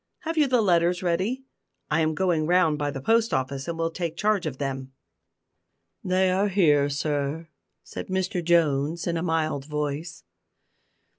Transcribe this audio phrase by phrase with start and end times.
[0.21, 1.45] Have you the letters ready?
[1.91, 4.93] I am going round by the post office, and will take charge of them."
[6.03, 7.49] "They are here, sir,"
[7.83, 10.23] said Mr Jones, in a mild voice.